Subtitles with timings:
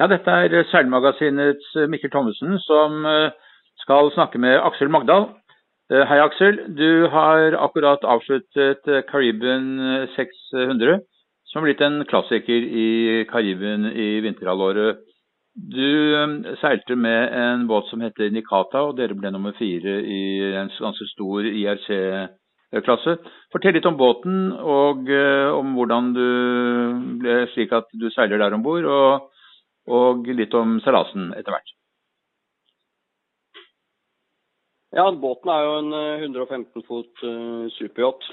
[0.00, 3.34] Ja, dette er Seilmagasinets Mikkel Thommessen som eh,
[3.82, 5.26] skal snakke med Aksel Magdal.
[5.92, 6.56] Eh, hei, Aksel.
[6.72, 9.66] Du har akkurat avsluttet Caribbean
[10.14, 11.02] 600,
[11.44, 15.02] som har blitt en klassiker i Karibien i vinterhalvåret.
[15.52, 20.22] Du eh, seilte med en båt som heter Nikata, og dere ble nummer fire i
[20.62, 23.18] en ganske stor IRC-klasse.
[23.52, 25.12] Fortell litt om båten og
[25.58, 26.24] om hvordan du
[27.20, 28.88] ble slik at du seiler der om bord.
[29.88, 31.76] Og litt om seilasen etter hvert.
[34.90, 38.24] Ja, båten er jo en 115 eh, fot uh, superyacht.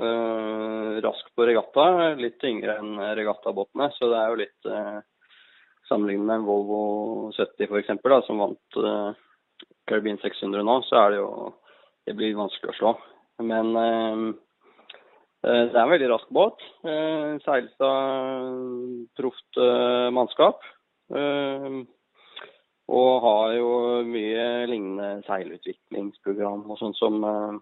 [0.00, 3.90] Uh, rask på regatta, litt yngre enn regattabåtene.
[3.98, 5.00] Så det er jo litt uh,
[5.90, 6.78] Sammenlignet med en Volvo
[7.36, 7.90] 70 f.eks.,
[8.24, 9.12] som vant uh,
[9.90, 11.28] Caribbean 600 nå, så er det jo
[12.06, 12.94] Det blir vanskelig å slå.
[13.44, 14.32] Men uh,
[15.42, 16.60] det er en veldig rask båt.
[17.42, 18.52] Seiles av
[19.18, 19.58] proft
[20.14, 20.62] mannskap.
[21.12, 21.82] Ehm,
[22.92, 23.68] og har jo
[24.08, 27.56] mye lignende seilutviklingsprogram og sånn som uh,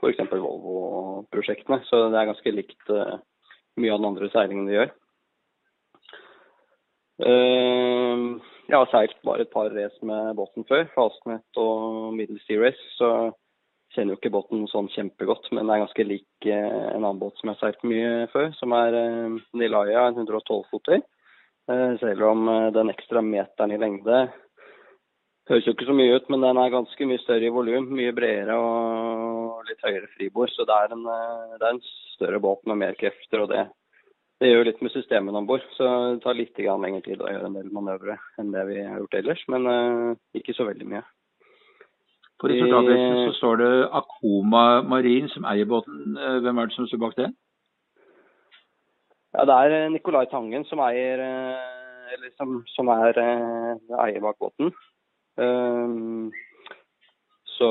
[0.00, 0.22] f.eks.
[0.30, 1.80] Volvo-prosjektene.
[1.88, 3.18] Så det er ganske likt eh,
[3.80, 4.92] mye av den andre seilingen de gjør.
[7.26, 8.26] Ehm,
[8.70, 12.90] jeg har seilt bare et par race med båten før, Fastnet og Middle Sea Race.
[12.96, 13.10] Så
[13.94, 17.40] kjenner jo ikke båten sånn kjempegodt, men det er ganske lik eh, en annen båt
[17.40, 19.00] som jeg har seilt mye før, som er
[19.58, 21.02] Nilaya, en 112-foter.
[21.70, 24.22] Eh, selv om eh, den ekstra meteren i lengde
[25.50, 27.90] høres jo ikke så mye ut, men den er ganske mye større i volum.
[27.94, 30.50] Mye bredere og litt høyere fribord.
[30.54, 31.84] Så det er, en, eh, det er en,
[32.16, 33.40] større båt med mer krefter.
[33.40, 33.62] og det,
[34.42, 35.62] det gjør litt med systemene om bord.
[35.76, 38.98] Så det tar litt lengre tid å gjøre en del manøvre enn det vi har
[39.00, 39.44] gjort ellers.
[39.48, 39.70] Men
[40.36, 41.00] ikke så veldig mye.
[42.40, 46.12] På resultatlisten så står det Akoma Marin som eier båten.
[46.44, 47.30] Hvem er det som står bak det?
[49.32, 54.22] Ja, Det er eh, Nicolai Tangen som eier eh, eller som, som er eh, eier
[54.24, 54.72] bak båten.
[55.40, 56.32] Um,
[57.46, 57.68] så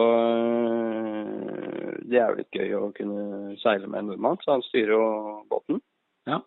[2.09, 5.09] det er jo litt gøy å kunne seile med en nordmann, så han styrer jo
[5.51, 5.81] båten.
[6.29, 6.39] Ja.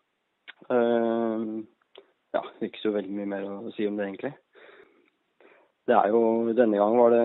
[0.70, 1.66] Um,
[2.32, 4.32] ja, ikke så veldig mye mer å si om det, egentlig.
[5.90, 6.22] Det er jo,
[6.56, 7.22] Denne gang var det,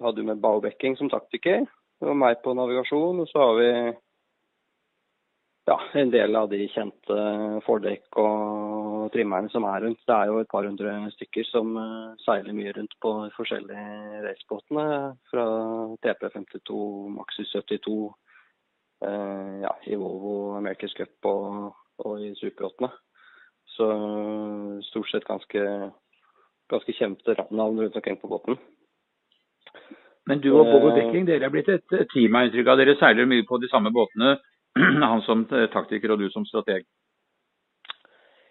[0.00, 1.66] hadde vi med Bao Becking som taktiker.
[2.02, 3.20] Og meg på navigasjon.
[3.22, 3.70] Og så har vi
[5.64, 7.18] ja, en del av de kjente
[7.66, 10.00] fordekk og trimmerne som er rundt.
[10.08, 14.86] Det er jo et par hundre stykker som uh, seiler mye rundt på forskjellige racebåtene.
[15.30, 15.46] Fra
[16.02, 16.82] TP52,
[17.14, 17.96] Maxus 72,
[19.06, 22.90] eh, ja, i Volvo America's Cup og, og i Superåttene.
[23.76, 25.66] Så uh, stort sett ganske,
[26.74, 28.58] ganske kjente navn rundt omkring på båten.
[30.26, 32.78] Men du og Bobo Bekking, dere er blitt et team av inntrykk av.
[32.78, 34.36] Dere seiler mye på de samme båtene.
[35.12, 36.86] han som taktiker og du som strateg?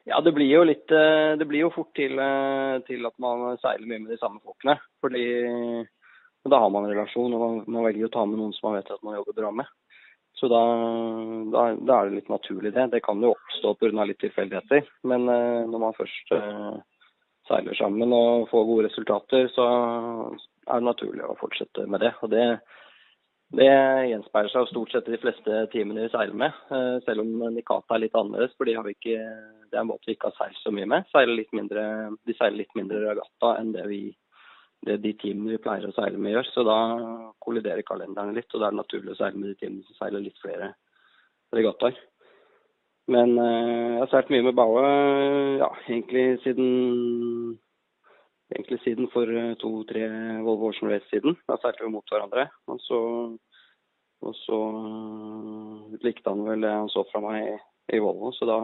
[0.09, 3.57] Ja, det blir jo litt eh, Det blir jo fort til, eh, til at man
[3.61, 4.77] seiler mye med de samme folkene.
[5.03, 5.25] Fordi
[6.49, 8.79] da har man en relasjon, og man, man velger å ta med noen som man
[8.79, 9.69] vet at man jobber bra med.
[10.39, 10.61] Så da,
[11.53, 12.87] da, da er det litt naturlig, det.
[12.95, 14.07] Det kan jo oppstå pga.
[14.09, 14.87] litt tilfeldigheter.
[15.05, 16.33] Men når man først
[17.45, 19.67] seiler sammen og får gode resultater, så
[20.65, 22.13] er det naturlig å fortsette med det.
[22.25, 22.45] Og det,
[23.51, 23.67] det
[24.07, 26.59] gjenspeiler seg stort sett i de fleste teamene vi seiler med.
[26.71, 29.17] Eh, selv om Nikata er litt annerledes, for de ikke,
[29.67, 31.09] det er en båt vi ikke har seilt så mye med.
[31.11, 31.83] Seiler mindre,
[32.27, 34.05] de seiler litt mindre regatta enn det, vi,
[34.87, 36.51] det de teamene vi pleier å seile med gjør.
[36.53, 36.77] Så da
[37.43, 40.39] kolliderer kalenderen litt, og det er naturlig å seile med de teamene som seiler litt
[40.43, 40.71] flere
[41.51, 41.99] regattaer.
[43.11, 44.87] Men eh, jeg har seilt mye med Baue
[45.59, 47.57] ja, egentlig siden
[48.51, 50.05] egentlig siden for eh, to-tre
[50.45, 51.37] Volvo Ocean Race-siden.
[51.49, 52.47] Da seilte vi mot hverandre.
[52.71, 53.01] Og så,
[54.21, 57.55] og så uh, likte han vel det han så fra meg i,
[57.97, 58.57] i Volvo, så da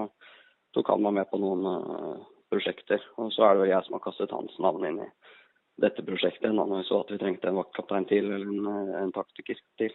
[0.76, 3.04] tok han meg med på noen uh, prosjekter.
[3.18, 5.10] Og så er det vel jeg som har kastet hans navn inn i
[5.82, 9.60] dette prosjektet, når vi så at vi trengte en vaktkaptein til, eller en, en taktiker
[9.78, 9.94] til.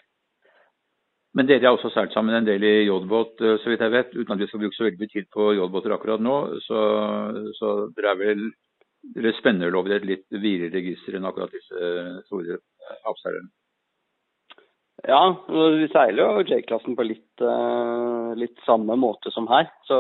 [1.33, 4.35] Men dere har også seilt sammen en del i yachtbåt, så vidt jeg vet, uten
[4.35, 6.37] at vi skal bruke så veldig mye tid på yachtbåter akkurat nå.
[6.67, 6.83] Så,
[7.57, 8.43] så dere er vel
[9.17, 11.77] eller spenner over et litt videre register enn akkurat disse
[12.29, 12.59] store
[13.09, 13.51] avseilerne?
[15.03, 19.67] Ja, vi seiler jo J-klassen på litt, uh, litt, samme måte som her.
[19.89, 19.97] Så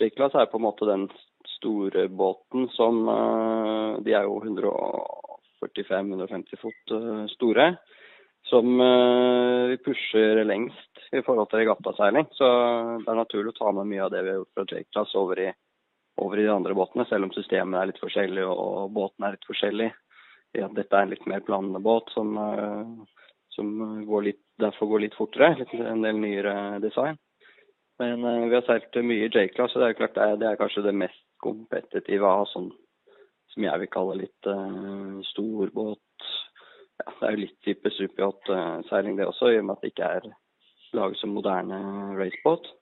[0.00, 1.10] J-klass er på en måte den
[1.58, 6.84] store båten som uh, De er jo 145-150 fot
[7.36, 7.76] store.
[8.48, 12.26] Som vi pusher lengst i forhold til regattaseiling.
[12.34, 12.46] Så
[13.04, 15.36] det er naturlig å ta med mye av det vi har gjort fra J-klass over
[15.44, 15.52] i
[16.20, 19.48] over i de andre båtene, selv om systemet er litt forskjellig og båten er litt
[19.48, 19.88] forskjellig.
[20.58, 23.72] Ja, dette er en litt mer planende båt som, eh, som
[24.06, 25.54] går litt, derfor går litt fortere.
[25.60, 27.18] Litt, en del nyere design.
[28.00, 30.46] Men uh, vi har seilt mye i J-class, og det er klart det er, det
[30.48, 32.70] er kanskje det mest kompetitive av sånn
[33.52, 36.28] som jeg vil kalle litt uh, storbåt.
[37.00, 40.10] Ja, det er jo litt type superyacht-seiling det også, i og med at det ikke
[40.16, 40.30] er
[40.96, 41.80] laget som moderne
[42.16, 42.72] racebåt.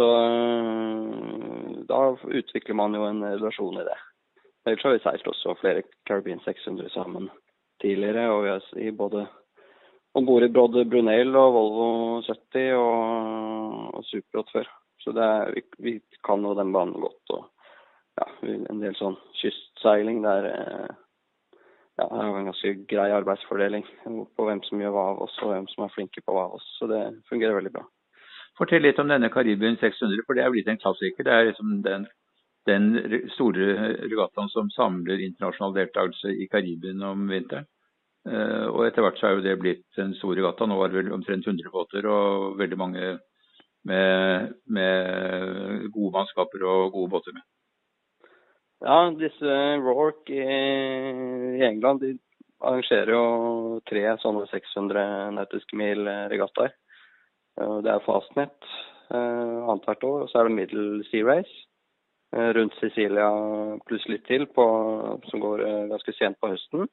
[0.00, 3.98] Så uh, da utvikler man jo en relasjon i det.
[4.64, 7.28] Ellers har vi seilt også flere Caribbean 600 sammen
[7.82, 9.26] tidligere, og vi har i både
[10.16, 11.90] om bord i både Brunel og Volvo
[12.24, 14.72] 70 og, og Superhot før.
[15.04, 15.94] Så er, vi, vi,
[16.24, 17.36] kan jo den banen godt.
[17.36, 17.46] og
[18.20, 18.26] ja,
[18.72, 20.90] En del sånn kystseiling der eh,
[22.00, 25.52] ja, det er en ganske grei arbeidsfordeling på hvem som gjør hva av oss, og
[25.52, 26.68] hvem som er flinke på hva av oss.
[26.78, 27.86] Så det fungerer veldig bra.
[28.60, 31.24] Fortell litt om denne Karibien 600, for det er blitt en klassiker.
[31.24, 32.02] Det er liksom den,
[32.68, 32.88] den
[33.32, 33.68] store
[34.02, 37.64] regattaen som samler internasjonal deltakelse i Karibien om vinteren.
[38.28, 40.68] Uh, og etter hvert så er jo det blitt en stor regatta.
[40.68, 43.14] Nå var det vel omtrent 100 båter og veldig mange
[43.88, 47.46] med, med gode mannskaper og gode båter med.
[48.84, 52.12] Ja, disse Rorke i England de
[52.60, 56.76] arrangerer jo tre sånne 600 nautiske mil regattaer.
[57.84, 58.70] Det er Fastnet
[59.12, 61.52] uh, annethvert år, og så er det Middle Sea Race
[62.36, 63.28] uh, rundt Sicilia
[63.88, 64.66] pluss litt til, på,
[65.30, 66.88] som går ganske sent på høsten.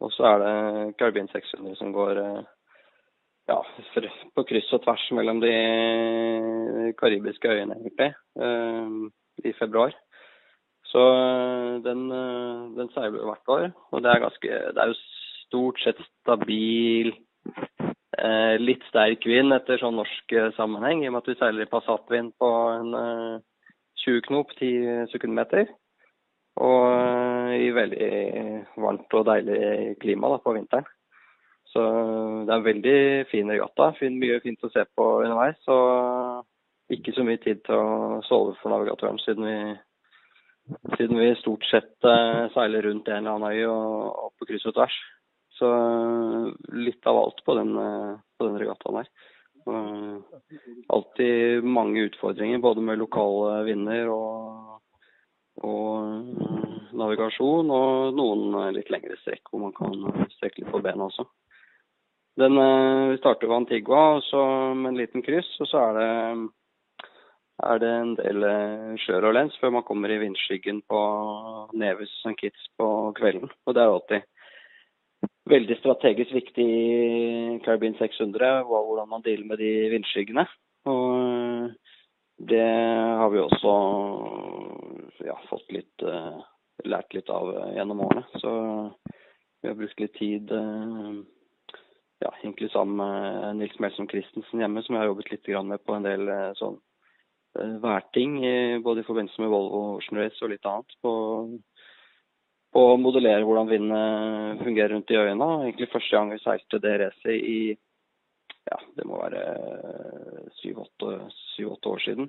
[0.00, 0.54] Og så er det
[1.00, 2.18] Caribbean 600 som går
[3.50, 3.58] ja,
[4.36, 5.50] på kryss og tvers mellom de
[6.96, 8.08] karibiske øyene, egentlig,
[9.44, 9.92] i februar.
[10.88, 11.02] Så
[11.84, 12.06] den,
[12.78, 13.66] den seiler hvert år.
[13.92, 14.98] Og det er, ganske, det er jo
[15.50, 17.12] stort sett stabil,
[18.60, 22.34] litt sterk vind etter sånn norsk sammenheng, i og med at vi seiler i passatvind
[22.40, 22.90] på en
[24.04, 25.70] 20 knop, 10 sekundmeter.
[26.60, 28.08] Og eh, i veldig
[28.80, 29.60] varmt og deilig
[30.02, 30.88] klima da, på vinteren.
[31.70, 31.82] Så
[32.46, 33.00] det er en veldig
[33.30, 33.92] fin regatta.
[34.10, 35.60] Mye fint å se på underveis.
[35.70, 39.58] Og ikke så mye tid til å sove for navigatøren, siden vi,
[40.96, 42.08] siden vi stort sett
[42.56, 44.96] seiler rundt en eller annen øy og, og på kryss og tvers.
[45.60, 49.12] Så uh, litt av alt på den, uh, på den regattaen her.
[50.88, 54.70] alltid mange utfordringer, både med lokale vinder og
[55.60, 61.26] og navigasjon, og noen litt lengre strekk hvor man kan strekke litt på bena også.
[62.40, 62.56] Den,
[63.10, 64.40] vi starter ved Antigua så
[64.72, 66.10] med en liten kryss, og så er det,
[67.68, 68.46] er det en del
[69.36, 71.00] lens før man kommer i vindskyggen på
[71.76, 72.36] Nevis St.
[72.40, 72.86] Kitts på
[73.18, 73.50] kvelden.
[73.66, 74.28] Og det er alltid
[75.50, 80.46] veldig strategisk viktig i Caribbean 600 var hvordan man dealer med de vindskyggene.
[80.88, 81.70] Og
[82.50, 82.68] det
[83.20, 83.74] har vi også
[85.26, 86.40] ja, fått litt uh,
[86.88, 88.24] lært litt av uh, gjennom årene.
[88.40, 88.52] Så
[89.60, 90.52] vi har brukt litt tid
[92.20, 95.96] ja, egentlig sammen med Nils Melsom Christensen hjemme, som jeg har jobbet litt med på
[95.96, 96.78] en del sånn
[97.82, 98.38] værting,
[98.84, 100.96] både i forbindelse med Volvo Ocean Race og litt annet.
[101.04, 101.12] På,
[102.70, 105.48] på å modellere hvordan vinden fungerer rundt i øyene.
[105.66, 107.60] Egentlig første gang vi seilte det racet i
[108.68, 109.40] ja, det må være
[110.60, 112.28] syv-åtte år siden.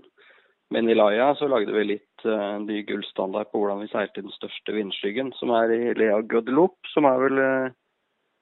[0.71, 4.31] Men i Laia så lagde vi litt uh, ny gullstandard på hvordan vi seilte den
[4.38, 7.73] største vindskyggen, som er i Lea Guadeloupe, som er vel uh,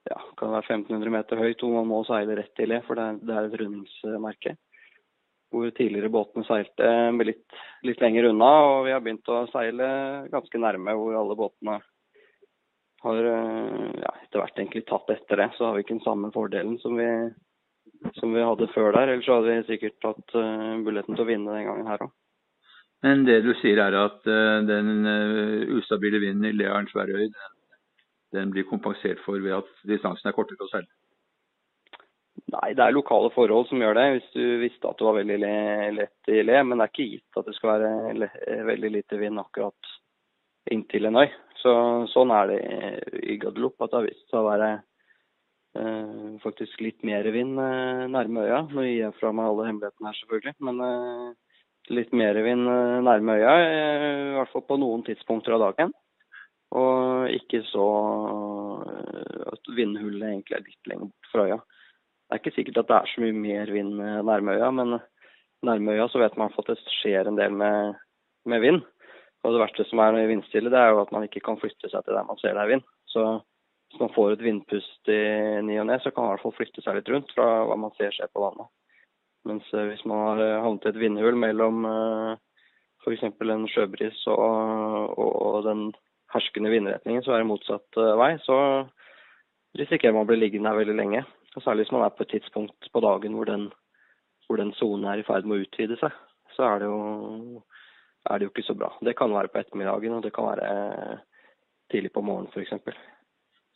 [0.09, 3.07] ja, kan være 1500 meter høyt, hvor man må seile rett i le, for det
[3.07, 4.55] er, det er et rundingsmerke.
[5.49, 6.89] Hvor tidligere båtene seilte
[7.25, 7.45] litt,
[7.87, 9.87] litt lenger unna, og vi har begynt å seile
[10.29, 11.79] ganske nærme hvor alle båtene
[13.01, 15.49] har uh, ja, etter hvert egentlig tatt etter det.
[15.57, 17.09] Så har vi ikke den samme fordelen som vi,
[18.19, 19.13] som vi hadde før der.
[19.15, 22.13] Ellers hadde vi sikkert hatt uh, muligheten til å vinne den gangen her òg.
[23.05, 27.29] Men det du sier er at uh, den uh, ustabile vinden i Learen Sverøy,
[28.35, 30.91] den, blir kompensert for ved at distansen er kortere å seile?
[32.53, 34.07] Nei, det er lokale forhold som gjør det.
[34.15, 35.39] Hvis du visste at det var veldig
[35.97, 38.29] lett i le, men det er ikke gitt at det skal være
[38.69, 39.95] veldig lite vind akkurat
[40.71, 41.27] inntil en øy.
[41.59, 41.71] Så,
[42.13, 42.59] sånn er det
[43.19, 44.69] i Guadeloupe, at det har vist seg å være
[45.77, 48.63] Eh, faktisk litt mer vind eh, nærme øya.
[48.73, 50.55] Nå gir jeg fra meg alle hemmelighetene her, selvfølgelig.
[50.65, 51.57] Men eh,
[51.93, 52.69] litt mer vind
[53.05, 55.93] nærme øya, i hvert fall på noen tidspunkter av dagen.
[56.77, 57.85] Og ikke så
[59.49, 61.59] at vindhullet egentlig er litt lenger bort fra øya.
[62.29, 64.99] Det er ikke sikkert at det er så mye mer vind nærme øya, men
[65.65, 67.95] nærme øya så vet man at det skjer en del med,
[68.45, 68.83] med vind.
[69.43, 71.89] Og det verste som er med vindstille, det er jo at man ikke kan flytte
[71.89, 72.83] seg til der man ser det er vind.
[73.07, 73.23] Så
[73.89, 75.21] hvis man får et vindpust i
[75.65, 77.77] ny og ne, så kan man i hvert fall flytte seg litt rundt fra hva
[77.79, 78.69] man ser skjer på vannet.
[79.47, 82.33] Mens eh, hvis man har eh, havnet i et vindhull mellom eh,
[83.05, 83.23] f.eks.
[83.23, 85.87] en sjøbris og, og, den
[86.33, 88.57] herskende vindretningen, så er det motsatt vei, så
[89.79, 91.23] risikerer man å bli liggende her veldig lenge.
[91.55, 93.69] Og særlig hvis man er på et tidspunkt på dagen hvor den
[94.49, 96.13] hvor den sonen er i ferd med å utvide seg,
[96.55, 97.61] så er det jo
[98.25, 98.89] er det jo ikke så bra.
[99.05, 101.19] Det kan være på ettermiddagen, og det kan være
[101.91, 102.97] tidlig på morgenen f.eks.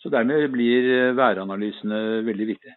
[0.02, 2.76] Så dermed blir væranalysene veldig viktige?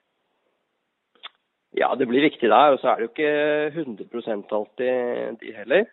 [1.76, 2.72] Ja, det blir viktig der.
[2.72, 5.88] Og så er det jo ikke 100% alltid de heller.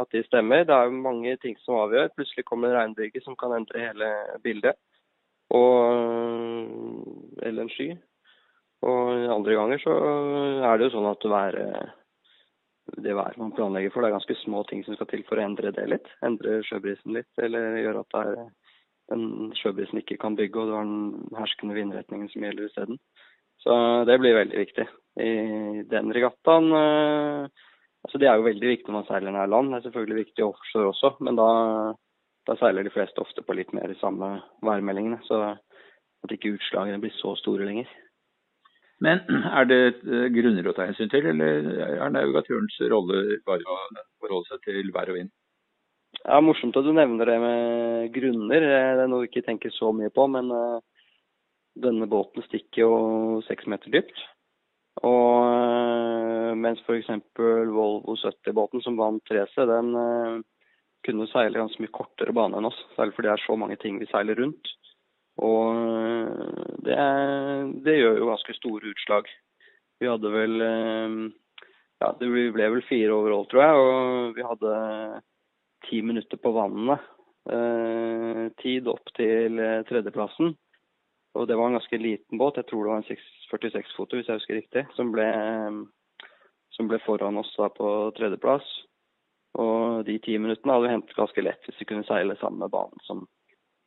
[0.00, 0.64] At de stemmer.
[0.64, 2.10] Det er jo mange ting som avgjør.
[2.16, 4.10] Plutselig kommer en regnbyge som kan endre hele
[4.44, 4.76] bildet.
[5.56, 7.06] Og,
[7.42, 7.88] eller en sky.
[8.86, 9.96] Og andre ganger så
[10.64, 11.96] er det jo sånn at været
[12.98, 15.44] det været man planlegger for, det er ganske små ting som skal til for å
[15.44, 16.08] endre det litt.
[16.26, 18.48] Endre sjøbrisen litt, eller gjøre at det er
[19.10, 23.00] den sjøbrisen ikke kan bygge, og det er den herskende vindretningen som gjelder isteden.
[23.60, 23.74] Så
[24.08, 24.86] det blir veldig viktig.
[25.20, 25.32] I
[25.90, 26.70] den regattaen
[28.00, 29.72] altså Det er jo veldig viktig når man seiler nær land.
[29.72, 31.48] Det er selvfølgelig viktig offshore også, men da,
[32.50, 34.32] da seiler de fleste ofte på litt mer de samme
[34.66, 35.20] værmeldingene.
[35.28, 35.38] Så
[36.20, 37.90] at ikke utslagene blir så store lenger.
[39.00, 39.22] Men
[39.56, 43.78] er det eh, grunner å ta hensyn til, eller er navigatørens rolle bare å
[44.20, 45.30] forholde seg til vær og vind?
[46.24, 48.66] Ja, Morsomt at du nevner det med grunner.
[48.66, 50.26] Det er noe vi ikke tenker så mye på.
[50.34, 50.82] Men uh,
[51.80, 52.92] denne båten stikker jo
[53.46, 54.18] seks meter dypt.
[55.06, 57.08] Og mens f.eks.
[57.38, 59.94] Volvo 70-båten som vant racet, den
[61.06, 62.78] kunne seile ganske mye kortere bane enn oss.
[62.96, 64.72] Særlig fordi det er så mange ting vi seiler rundt.
[65.40, 66.34] Og
[66.84, 66.96] det,
[67.86, 69.30] det gjør jo ganske store utslag.
[70.00, 70.56] Vi hadde vel
[72.00, 73.80] Ja, det ble vel fire overall, tror jeg.
[73.80, 74.74] Og vi hadde
[75.88, 77.00] ti minutter på vannet.
[77.48, 80.52] Eh, tid opp til eh, tredjeplassen.
[81.38, 84.40] Og det var en ganske liten båt, jeg tror det var en 46-foto hvis jeg
[84.40, 86.26] husker riktig, som ble, eh,
[86.74, 87.88] som ble foran oss da på
[88.18, 88.66] tredjeplass.
[89.58, 93.04] Og de ti minuttene hadde vi hentet ganske lett hvis vi kunne seile samme banen
[93.06, 93.24] som,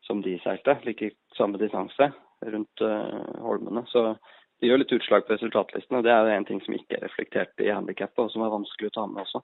[0.03, 0.75] som de seilte.
[0.83, 2.09] Like samme distanse
[2.43, 3.85] rundt uh, holmene.
[3.87, 4.15] Så
[4.59, 6.03] det gjør litt utslag på resultatlistene.
[6.03, 8.97] det er en ting som ikke er reflektert i handikappet, og som er vanskelig å
[8.97, 9.43] ta med også.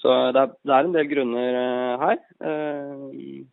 [0.00, 2.24] Så det er, det er en del grunner uh, her.
[2.40, 3.44] Uh,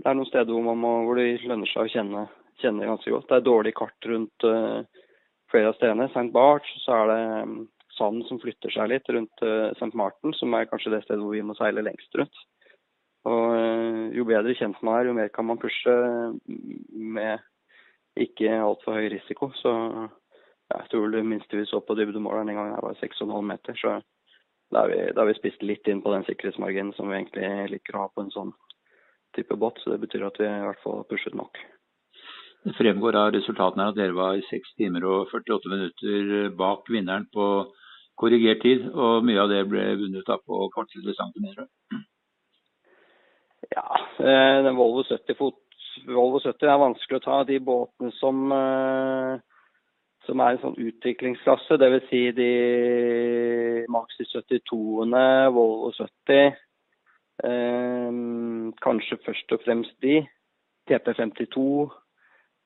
[0.00, 2.26] det er noen steder hvor, må, hvor, det lønner seg å kjenne,
[2.62, 3.28] kjenne ganske godt.
[3.28, 4.46] Det er dårlig kart rundt
[5.50, 6.06] flere av stedene.
[6.08, 6.30] St.
[6.32, 7.58] Barts, så er det um,
[8.00, 9.44] sand som flytter seg litt rundt
[9.76, 9.92] St.
[9.98, 12.42] Martin, som er kanskje det stedet hvor vi må seile lengst rundt.
[13.28, 15.92] Og Jo bedre kjent man er, jo mer kan man pushe
[16.90, 17.44] med
[18.18, 19.50] ikke altfor høy risiko.
[19.60, 19.72] Så
[20.70, 23.76] jeg tror det minste vi så på dybdemåleren en gang her var 6,5 meter.
[23.80, 23.98] Så
[24.70, 28.06] da har, vi, vi spist litt inn på den sikkerhetsmarginen som vi egentlig liker å
[28.06, 28.54] ha på en sånn
[29.36, 29.82] type båt.
[29.82, 31.60] Så det betyr at vi i hvert fall har pushet nok.
[32.60, 37.24] Det fremgår av resultatene at dere var i 6 timer og 48 minutter bak vinneren
[37.32, 37.46] på
[38.20, 41.68] korrigert tid, og mye av det ble vunnet da på kortere centimeter.
[43.70, 43.86] Ja,
[44.18, 45.58] eh, den Volvo 70 fot
[46.06, 47.36] Volvo 70 er vanskelig å ta.
[47.44, 49.40] De båtene som eh,
[50.28, 51.78] som er en sånn utviklingsklasse.
[51.80, 52.08] Dvs.
[52.10, 52.50] Si de
[53.90, 55.24] Maxi 72-ene,
[55.54, 56.58] Volvo 70.
[57.50, 58.20] Eh,
[58.84, 60.20] kanskje først og fremst de.
[60.90, 61.64] TP52.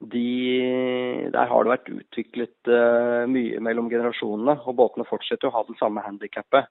[0.01, 4.59] De, der har det vært utviklet uh, mye mellom generasjonene.
[4.67, 6.71] Og båtene fortsetter å ha det samme handikappet.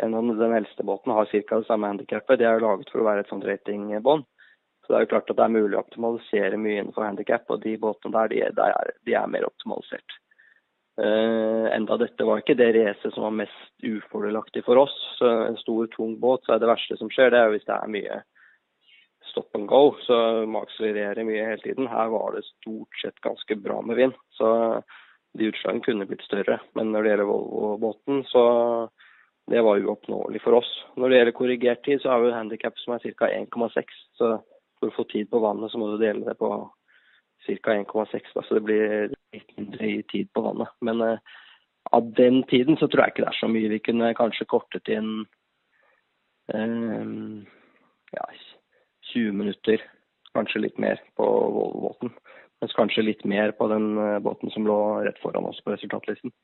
[0.00, 1.58] Den, den eldste båten har ca.
[1.58, 2.40] det samme handikappet.
[2.40, 4.24] De er laget for å være et sånt ratingbånd.
[4.82, 7.62] Så det er jo klart at det er mulig å optimalisere mye innenfor handikap, og
[7.62, 10.18] de båtene der, de, de, er, de er, mer optimalisert.
[10.98, 14.96] Uh, enda dette var ikke det racet som var mest ufordelaktig for oss.
[15.20, 17.76] Så En stor, tung båt, så er det verste som skjer, det er hvis det
[17.76, 18.18] er mye
[19.52, 19.96] stop and go.
[20.00, 21.86] Så må akselerere mye hele tiden.
[21.86, 24.12] Her var det stort sett ganske bra med vind.
[24.30, 24.82] Så
[25.38, 26.60] de utslagene kunne blitt større.
[26.74, 28.88] Men når det gjelder Volvo-båten, så
[29.50, 30.84] det var uoppnåelig for oss.
[30.96, 33.28] Når det gjelder korrigert tid, så har vi et handikap som er ca.
[33.28, 33.84] 1,6.
[34.18, 34.38] Så
[34.78, 36.52] for å få tid på vannet, så må du dele det på
[37.46, 37.76] ca.
[37.76, 38.34] 1,6.
[38.34, 40.72] Så det blir litt mindre tid på vannet.
[40.80, 41.18] Men eh,
[41.92, 43.72] av den tiden så tror jeg ikke det er så mye.
[43.72, 45.24] Vi kunne kanskje kortet inn
[46.52, 47.48] eh,
[48.12, 48.26] ja,
[49.12, 49.84] 20 minutter,
[50.36, 52.12] kanskje litt mer på Volvo-båten.
[52.62, 56.34] Mens kanskje litt mer på den uh, båten som lå rett foran oss på resultatlisten.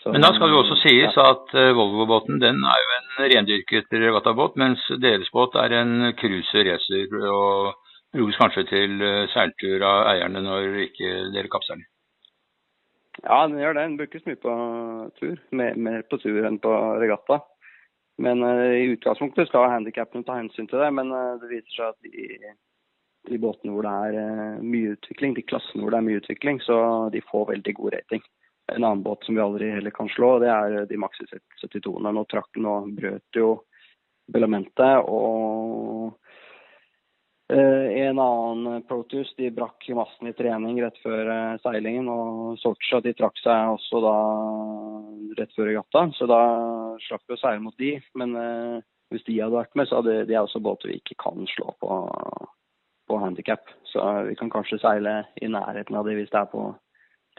[0.00, 1.26] Så, Men da skal det også sies ja.
[1.34, 7.16] at Volvo-båten den er jo en rendyrket regattabåt, mens deres båt er en cruiser racer.
[7.20, 7.76] og
[8.16, 11.84] brukes kanskje til seiltur av eierne når ikke dere kapseiler?
[13.24, 13.84] Ja, den gjør det.
[13.84, 14.52] Den brukes mye på
[15.20, 15.38] tur.
[15.50, 16.72] Mer, mer på tur enn på
[17.02, 17.40] regatta.
[18.20, 20.90] Men uh, i utgangspunktet skal handikappene ta hensyn til det.
[20.96, 22.52] Men uh, det viser seg at de,
[23.30, 26.60] de båtene hvor det er uh, mye utvikling, de klassene hvor det er mye utvikling,
[26.64, 26.76] så
[27.14, 28.24] de får veldig god rating.
[28.70, 32.12] En annen båt som vi aldri heller kan slå, det er de Maxi 72-ene.
[32.14, 33.54] Nå trakk den og brøt jo
[34.30, 35.00] belamentet.
[35.10, 36.19] og Eh,
[37.50, 42.08] en annen Proteus de brakk massen i trening rett før eh, seilingen.
[42.12, 44.14] Og Socha de trakk seg også da
[45.38, 46.40] rett før regatta, så da
[47.06, 47.96] slapp vi å seile mot de.
[48.18, 48.76] Men eh,
[49.10, 51.98] hvis de hadde vært med, så hadde de også båter vi ikke kan slå på,
[53.10, 53.72] på handikap.
[53.90, 56.68] Så vi kan kanskje seile i nærheten av de hvis det er på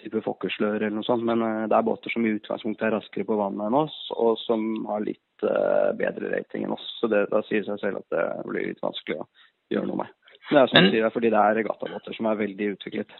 [0.02, 1.24] type Fokkeslør eller noe sånt.
[1.28, 4.36] Men eh, det er båter som i utgangspunktet er raskere på vannet enn oss, og
[4.44, 6.88] som har litt eh, bedre rating enn oss.
[7.00, 9.30] Så det, da sier seg selv at det blir litt vanskelig å
[9.78, 10.14] gjøre noe med.
[10.50, 13.18] Men det er som Men, sier, fordi det er regattabåter som er veldig utviklet.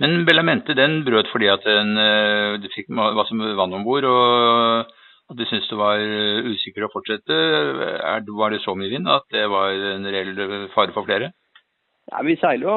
[0.00, 4.94] Men Bellamente den brøt fordi at den, uh, du fikk som vann om bord, og
[5.28, 6.00] at du syntes det var
[6.48, 7.36] usikkert å fortsette.
[8.00, 10.32] Er, var det så mye vind at det var en reell
[10.72, 11.34] fare for flere?
[12.08, 12.76] Ja, vi seiler jo,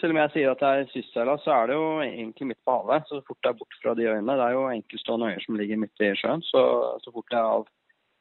[0.00, 2.74] selv om jeg sier at det er kystseilaz, så er det jo egentlig midt på
[2.74, 3.04] havet.
[3.06, 4.34] Så fort det er bort fra de øyene.
[4.40, 6.42] Det er jo enkeltstående øyer som ligger midt i sjøen.
[6.48, 6.62] Så,
[7.04, 7.68] så fort det er av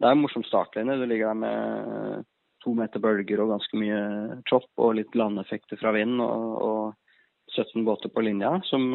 [0.01, 0.99] Det er en morsom startlinje.
[1.01, 2.27] Du ligger der med
[2.63, 4.01] to meter bølger og ganske mye
[4.49, 6.21] chop og litt landeffekter fra vind.
[6.21, 6.83] og, og
[7.51, 8.85] 17 båter på linja, som,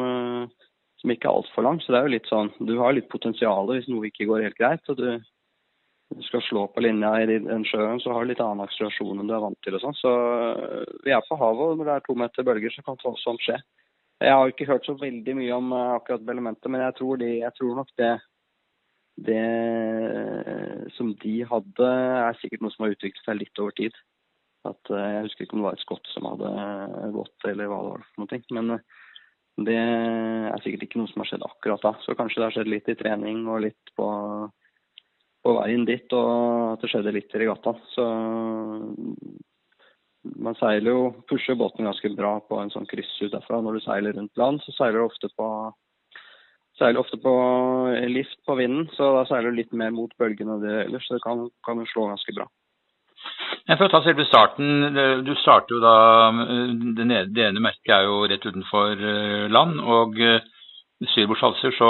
[0.97, 1.77] som ikke er altfor lang.
[1.83, 4.57] Så det er jo litt sånn Du har litt potensial hvis noe ikke går helt
[4.57, 4.89] greit.
[4.89, 9.19] og du skal slå på linja i den sjøen, så har du litt annen akselerasjon
[9.19, 9.75] enn du er vant til.
[9.75, 9.97] og sånn.
[9.99, 12.99] Så øh, vi er på havet, og når det er to meter bølger, så kan
[13.03, 13.59] sånt skje.
[14.23, 17.31] Jeg har ikke hørt så veldig mye om øh, akkurat elementet, men jeg tror, de,
[17.43, 18.13] jeg tror nok det,
[19.17, 21.87] det øh, som de hadde,
[22.27, 23.97] er sikkert noe som har utviklet seg litt over tid.
[24.67, 26.51] At, jeg husker ikke om det var et skott som hadde
[27.15, 28.39] gått, eller hva det var for noe.
[28.57, 31.93] Men det er sikkert ikke noe som har skjedd akkurat da.
[32.03, 34.07] Så kanskje det har skjedd litt i trening og litt på
[35.47, 37.79] på veien dit, og at det skjedde litt i regattaen.
[37.93, 38.05] Så
[40.43, 43.61] man seiler jo, pusher båten ganske bra på en sånn kryss ut derfra.
[43.63, 45.47] Når du seiler rundt land, så seiler du ofte på
[46.79, 47.33] seiler ofte på
[48.13, 51.07] lift på vinden, så da seiler du litt mer mot bølgene enn det ellers.
[51.07, 52.47] Så det kan, kan slå ganske bra.
[53.67, 54.93] For å ta selve starten,
[55.25, 55.95] Du starter jo da
[56.95, 59.81] Det ene merket er jo rett utenfor eh, land.
[59.81, 60.45] og eh,
[61.13, 61.89] syrbordsalser, så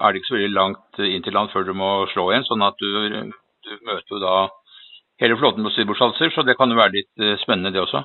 [0.00, 2.46] er det ikke så veldig langt inn til land før du må slå igjen.
[2.48, 3.32] Sånn at du,
[3.66, 4.36] du møter jo da
[5.20, 8.04] hele flåten på syrbordsalser, så det kan jo være litt eh, spennende det også.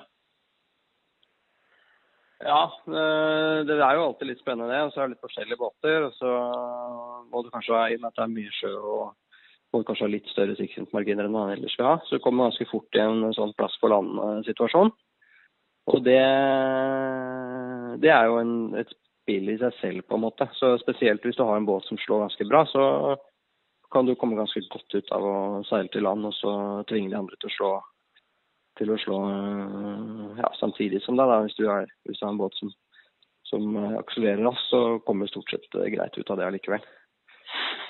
[2.42, 4.82] Ja, eh, det er jo alltid litt spennende det.
[4.88, 6.08] Og så er det litt forskjellige båter.
[6.08, 6.32] Og så
[7.32, 9.04] må du kanskje ha inn at det er mye sjø og
[9.72, 11.96] må kanskje ha litt større sikkerhetsmarginer enn man ellers vil ha.
[12.08, 14.92] Så du kommer ganske fort i en sånn plass på land-situasjon.
[15.92, 16.20] Og det,
[18.04, 20.48] det, er jo en, et spill i seg selv, på en måte.
[20.60, 22.84] Så Spesielt hvis du har en båt som slår ganske bra, så
[23.92, 26.52] kan du komme ganske godt ut av å seile til land og så
[26.90, 27.72] tvinge de andre til å slå,
[28.82, 29.18] til å slå
[30.42, 31.30] ja, samtidig som deg.
[31.30, 31.42] Da.
[31.46, 32.74] Hvis, du er, hvis du har en båt som,
[33.48, 36.84] som akselererer oss, så kommer du stort sett greit ut av det allikevel.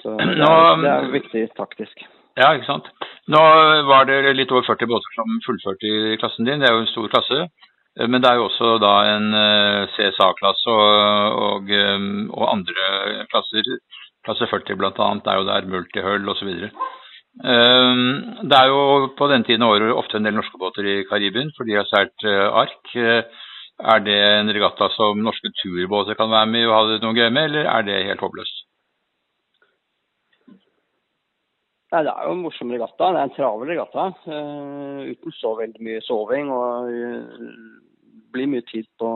[0.04, 2.06] Så det er, det er viktig taktisk.
[2.40, 2.88] Ja, ikke sant.
[3.32, 3.42] Nå
[3.90, 6.62] var det litt over 40 båter som fullførte i klassen din.
[6.62, 7.44] Det er jo en stor klasse.
[8.00, 13.26] Eh, men det er jo også da en eh, CSA-klasse og, og, eh, og, andre
[13.32, 13.76] klasser.
[14.26, 14.92] Klasse 40 bl.a.
[14.94, 16.52] er jo der multihull osv.
[17.32, 21.54] Det er jo på denne tiden av året ofte en del norske båter i Karibien,
[21.56, 22.92] for de har seilt ark.
[23.82, 27.32] Er det en regatta som norske turbåter kan være med og ha det noe gøy
[27.32, 28.66] med, eller er det helt håpløst?
[31.92, 33.10] Nei, Det er jo en morsom regatta.
[33.12, 34.04] Det er en travel regatta.
[34.24, 36.52] Uh, uten så veldig mye soving.
[36.52, 37.82] og uh,
[38.32, 39.10] blir mye tid på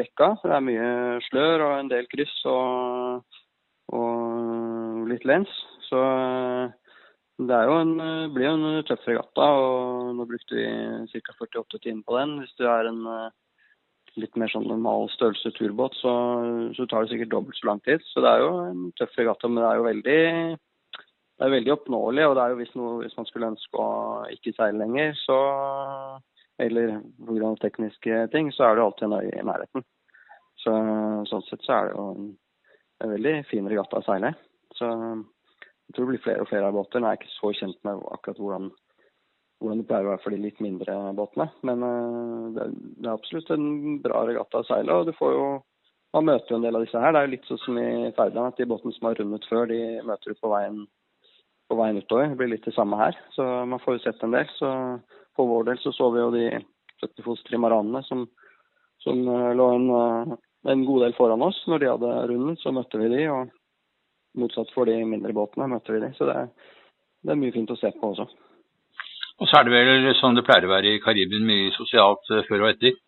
[0.00, 0.32] rekka.
[0.42, 0.88] Det er mye
[1.28, 3.22] slør og en del kryss og,
[3.94, 5.52] og litt lens.
[5.86, 6.00] Så
[7.48, 7.92] det en,
[8.34, 9.46] blir jo en tøff regatta.
[9.46, 11.36] og Nå brukte vi ca.
[11.38, 12.34] 48 timer på den.
[12.42, 13.04] Hvis du er en
[14.18, 16.12] litt mer sånn normal størrelse turbåt, så,
[16.76, 18.02] så, tar det sikkert dobbelt så lang tid.
[18.10, 20.18] Så det er jo en tøff regatta, men det er jo veldig,
[21.38, 22.26] det er veldig oppnåelig.
[22.26, 23.88] Og det er jo hvis, noe, hvis man skulle ønske å
[24.34, 25.38] ikke seile lenger, så
[26.60, 27.54] eller pga.
[27.62, 29.84] tekniske ting, så er det alltid en øy i nærheten.
[30.60, 30.72] Så,
[31.30, 32.26] sånn sett så er det jo en,
[33.00, 34.34] en veldig fin regatta å seile.
[34.76, 34.90] Så
[35.90, 37.02] jeg tror det blir flere og flere av båter.
[37.02, 38.68] Nå er jeg ikke så kjent med akkurat hvordan,
[39.58, 41.48] hvordan det pleier å være for de litt mindre båtene.
[41.66, 41.90] Men det
[42.54, 44.94] det, det, er absolutt en bra regatta å seile.
[44.94, 45.48] Og du får jo
[46.14, 47.12] man møter jo en del av disse her.
[47.14, 49.68] Det er jo litt sånn som i Ferdinand, at de båtene som har rundet før,
[49.70, 50.80] de møter du på veien,
[51.70, 52.32] på veien utover.
[52.32, 53.18] Det blir litt det samme her.
[53.36, 54.50] Så man får jo sett en del.
[54.58, 54.70] Så
[55.38, 56.46] for vår del så så vi jo de
[57.00, 58.26] 70 fots trimaranene som,
[59.04, 60.34] som eh, lå en, eh,
[60.74, 61.62] en, god del foran oss.
[61.70, 63.54] Når de hadde rundet, så møtte vi de, og
[64.38, 66.12] motsatt for de mindre båtene møter vi de.
[66.18, 66.36] Så det,
[67.24, 68.28] det er mye fint å se på også.
[69.40, 72.44] Og så er det vel sånn det pleier å være i Karibien, mye sosialt eh,
[72.48, 72.98] før og etter?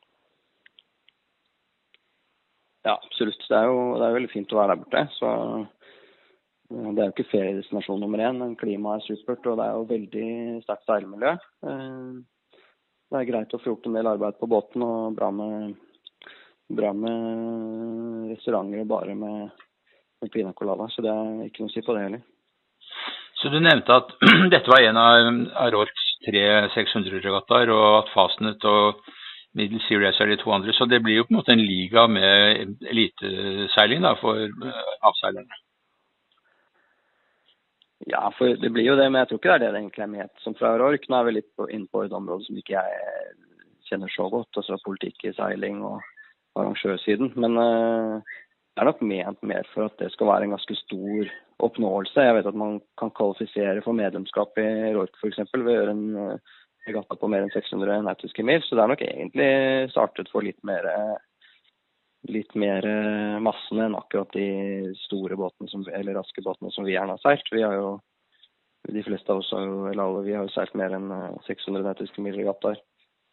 [2.83, 3.45] Ja, absolutt.
[3.47, 5.03] Det er jo det er veldig fint å være der borte.
[5.19, 5.29] Så
[6.73, 9.47] det er jo ikke feriedestinasjon nummer én, men klimaet er supert.
[9.47, 10.29] Og det er jo veldig
[10.65, 11.35] sterkt seilmiljø.
[11.69, 12.59] Eh,
[13.13, 15.77] det er greit å få gjort en del arbeid på båten, og bra med,
[16.73, 19.67] bra med restauranter og bare med
[20.31, 20.87] pina colada.
[20.93, 22.23] Så det er ikke noe å si på det heller.
[23.41, 24.13] Så Du nevnte at
[24.55, 26.45] dette var en av Rorks tre
[26.77, 29.03] 600-regattaer, og at Fastnet og
[29.59, 30.73] Middle Series er de to andre.
[30.73, 35.59] Så det blir jo på en måte en liga med eliteseiling da, for eh, avseilerne.
[38.11, 40.05] Ja, for det blir jo det, men jeg tror ikke det er det det egentlig
[40.07, 41.05] er ment som fra Rork.
[41.07, 43.37] Nå er vi litt inne på et område som ikke jeg
[43.91, 46.01] kjenner så godt, altså politikk i seiling og
[46.59, 47.31] arrangørsiden.
[47.39, 51.33] Men uh, det er nok ment mer for at det skal være en ganske stor
[51.63, 52.25] oppnåelse.
[52.25, 55.43] Jeg vet at man kan kvalifisere for medlemskap i RORK f.eks.
[55.53, 56.39] ved å gjøre en
[56.87, 58.65] regatta på mer enn 600 nautiske mil.
[58.65, 59.51] Så det er nok egentlig
[59.93, 60.89] startet for litt mer
[62.31, 66.95] litt mer eh, massene enn akkurat de store båtene som, eller raske båtene som vi
[66.95, 67.49] gjerne har seilt.
[67.51, 67.97] Vi har jo
[68.91, 71.11] de fleste av oss har jo, eller alle, vi har jo seilt mer enn
[71.47, 72.79] 600 eh, nautiske mil regattaer.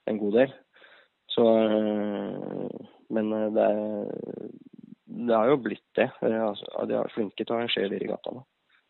[0.09, 0.55] En god del.
[1.29, 4.49] Så eh, Men det, er,
[5.09, 6.09] det har jo blitt det.
[6.21, 8.43] Altså, de er flinke til å arrangere de regattaene.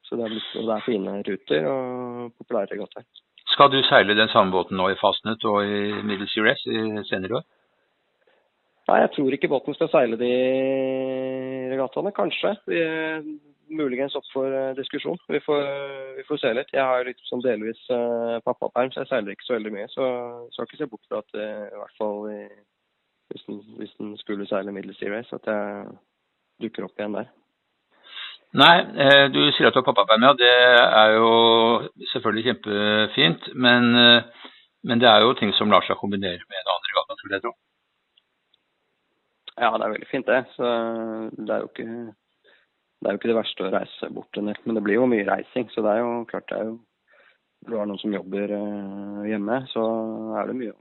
[0.08, 3.06] Så det er, blitt, det er fine ruter og populære regattaer.
[3.54, 7.40] Skal du seile den samme båten nå i Fastnet og i Middle Series i senere
[7.40, 7.46] år?
[8.90, 10.34] Nei, jeg tror ikke båten skal seile de
[11.72, 12.14] regattaene.
[12.18, 12.56] Kanskje.
[12.68, 13.24] Vi er
[13.70, 15.20] muligens opp for eh, diskusjon.
[15.30, 15.62] Vi får,
[16.18, 16.74] vi får se litt.
[16.74, 17.80] Jeg har sånn delvis
[18.48, 19.88] pappaperm, så jeg seiler ikke så veldig mye.
[19.94, 20.10] Så
[20.56, 22.26] skal ikke se bort fra at i hvert fall
[23.30, 26.00] hvis, den, hvis den skulle seile Middle Sea Race, at jeg
[26.64, 27.30] dukker opp igjen der.
[28.60, 30.34] Nei, eh, du sier at du har pappaperm, ja.
[30.38, 30.54] Det
[31.04, 31.32] er jo
[32.14, 33.50] selvfølgelig kjempefint.
[33.54, 33.92] Men,
[34.84, 37.44] men, det er jo ting som lar seg kombinere med en andre regatta, tror jeg.
[37.46, 37.58] Tror.
[39.60, 40.42] Ja, det er veldig fint, det.
[40.56, 40.74] Så
[41.38, 41.88] det er jo ikke
[43.00, 44.60] det, er jo ikke det verste å reise bort en del.
[44.66, 45.70] Men det blir jo mye reising.
[45.74, 46.78] Så det er jo klart det er jo
[47.68, 49.82] Du har noen som jobber uh, hjemme, så
[50.40, 50.76] er det mye,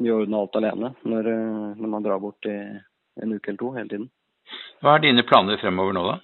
[0.00, 1.26] mye å ordne alt alene når,
[1.76, 2.54] når, man drar bort i
[3.20, 4.06] en uke eller to hele tiden.
[4.80, 6.18] Hva er dine planer fremover nå, da?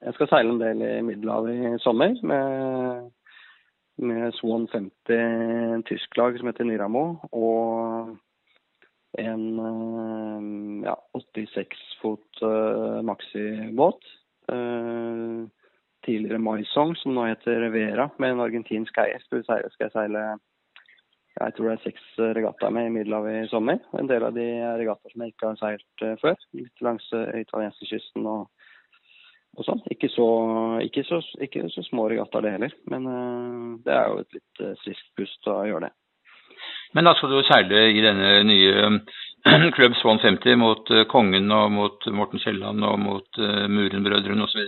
[0.00, 3.10] Jeg skal seile en del i Middelhavet i sommer med,
[4.00, 7.04] med Swan 50 tysk lag som heter Nyramo.
[7.36, 8.14] Og
[9.18, 14.06] en eh, ja, 86 fot uh, maxibåt.
[14.50, 15.48] Uh,
[16.06, 19.20] tidligere Maisong, som nå heter Vera, med en argentinsk eier.
[19.26, 20.24] Skal, skal jeg seile
[21.38, 23.78] jeg tror det er seks regattaer med i Middelhavet i sommer.
[23.98, 26.42] En del av de er regattaer som jeg ikke har seilt uh, før.
[26.58, 28.66] Litt langs uh, italienskekysten og,
[29.56, 29.80] og sånn.
[29.94, 30.26] Ikke så,
[30.84, 32.74] ikke, så, ikke så, små regattaer det heller.
[32.90, 33.06] Men
[33.86, 35.94] det er jo et litt friskt pust å gjøre det.
[36.98, 38.90] Men da skal du seile i denne nye
[39.76, 43.40] Club Swan 50 mot Kongen og mot Morten Kielland og mot
[43.70, 44.66] Muren-brødrene osv.?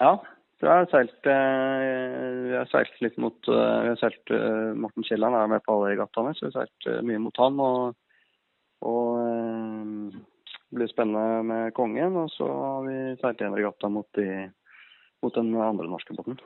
[0.00, 0.16] Ja,
[0.66, 4.32] vi har seilt, uh, vi har seilt litt mot Vi har seilt
[4.78, 7.60] Morten Kielland er med på alle regattaene, så vi har seilt mye mot han.
[7.62, 7.94] Og,
[8.88, 12.16] og det blir spennende med Kongen.
[12.24, 14.48] Og så har vi seilt en regatta mot, de,
[15.22, 16.40] mot den andre norske båten.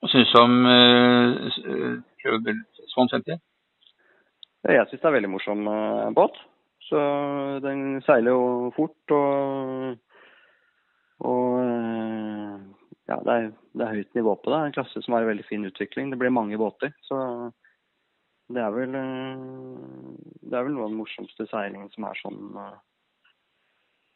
[0.00, 2.00] Hva syns du om uh,
[2.94, 3.38] Swan 50?
[4.64, 5.68] Jeg syns det er en veldig morsom
[6.16, 6.40] båt.
[6.88, 7.00] Så
[7.64, 9.96] den seiler jo fort og,
[11.22, 12.56] og uh,
[13.10, 14.62] ja, det er, det er, høyt nivå på det.
[14.64, 16.10] En klasse som har en veldig fin utvikling.
[16.10, 16.94] Det blir mange båter.
[17.04, 17.18] Så
[18.52, 22.40] det er vel, det er vel noe av den morsomste seilingen som er sånn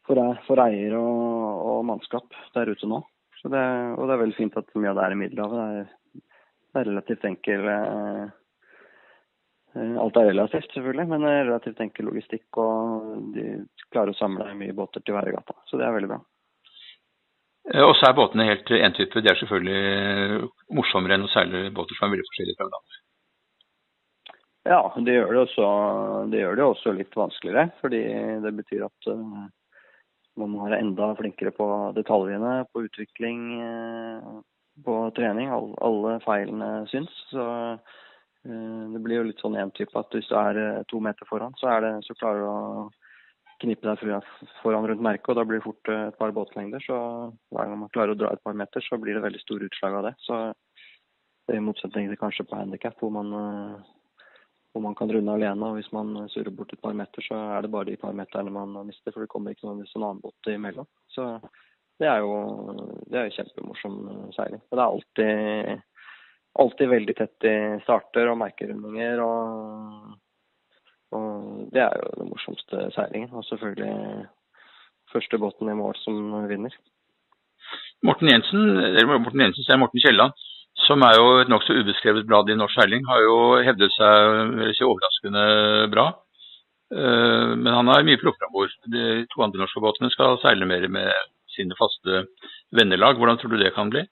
[0.09, 3.03] for, for eier og, og mannskap der ute nå.
[3.39, 3.61] Det,
[3.95, 5.59] og det er veldig fint at mye av det er i Middelhavet.
[5.61, 6.23] Det er,
[6.69, 8.25] det er relativt enkel eh,
[9.77, 12.59] eh, Alt er relativt, selvfølgelig, men det er relativt enkel logistikk.
[12.59, 13.45] Og de
[13.93, 15.31] klarer å samle mye båter til hver.
[15.69, 16.19] Så det er veldig bra.
[17.73, 19.21] Eh, og så er båtene helt entype.
[19.21, 23.05] De er selvfølgelig morsommere enn å seile båter som er veldig forskjellige fra hverandre.
[24.69, 25.67] Ja, det gjør det, også,
[26.29, 27.69] det gjør det også litt vanskeligere.
[27.81, 28.03] Fordi
[28.43, 29.13] det betyr at
[30.39, 34.29] man må være enda flinkere på detaljene, på utvikling, eh,
[34.85, 35.51] på trening.
[35.51, 37.15] Alle feilene syns.
[37.31, 41.01] Så eh, det blir jo litt sånn én type at hvis du er eh, to
[41.03, 42.89] meter foran, så, er det, så klarer du å
[43.61, 44.25] knipe deg
[44.63, 46.83] foran rundt merket, og da blir det fort et par båtlengder.
[46.85, 46.97] Så
[47.51, 49.99] hver gang man klarer å dra et par meter, så blir det veldig store utslag
[49.99, 50.15] av det.
[50.25, 50.41] Så
[51.47, 53.33] det er i motsetning til kanskje på handikap, hvor man
[54.71, 55.65] hvor man kan runde alene.
[55.65, 58.53] og Hvis man surrer bort et par meter, så er det bare de par meterne
[58.53, 60.87] man mister, for det kommer ikke noen en annen båt imellom.
[61.09, 61.25] Så
[61.99, 62.33] det er jo
[63.11, 63.97] det er kjempemorsom
[64.37, 64.61] seiling.
[64.69, 65.81] Men det er alltid,
[66.63, 69.23] alltid veldig tett i starter og merkerundinger.
[69.25, 70.13] Og,
[71.11, 73.33] og det er jo den morsomste seilingen.
[73.33, 74.27] Og selvfølgelig
[75.13, 76.19] første båten i mål som
[76.49, 76.75] vinner.
[78.05, 80.37] Morten Jensen, eller Morten Jensen, så er Morten Kielland
[80.87, 84.85] som er jo et nokså ubeskrevet blad i norsk seiling, har jo hevdet seg si,
[84.87, 85.43] overraskende
[85.93, 86.07] bra.
[86.89, 88.55] Eh, men han har mye proffram
[88.89, 91.11] De to andre norske båtene skal seile mer med
[91.53, 92.23] sine faste
[92.73, 93.19] vennelag.
[93.19, 94.05] Hvordan tror du det kan bli?